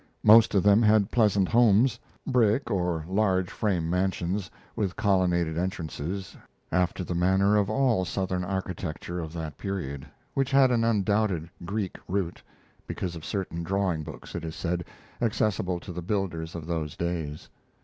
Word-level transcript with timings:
Most 0.23 0.55
of 0.55 0.63
them 0.63 0.81
had 0.81 1.11
pleasant 1.11 1.47
homes 1.47 1.99
brick 2.25 2.71
or 2.71 3.05
large 3.07 3.51
frame 3.51 3.87
mansions, 3.87 4.49
with 4.75 4.95
colonnaded 4.95 5.59
entrances, 5.59 6.35
after 6.71 7.03
the 7.03 7.13
manner 7.13 7.55
of 7.55 7.69
all 7.69 8.03
Southern 8.03 8.43
architecture 8.43 9.19
of 9.19 9.31
that 9.33 9.59
period, 9.59 10.07
which 10.33 10.49
had 10.49 10.71
an 10.71 10.83
undoubted 10.83 11.51
Greek 11.65 11.99
root, 12.07 12.41
because 12.87 13.15
of 13.15 13.23
certain 13.23 13.61
drawing 13.61 14.01
books, 14.01 14.33
it 14.33 14.43
is 14.43 14.55
said, 14.55 14.85
accessible 15.21 15.79
to 15.79 15.93
the 15.93 16.01
builders 16.01 16.55
of 16.55 16.65
those 16.65 16.97
days. 16.97 17.47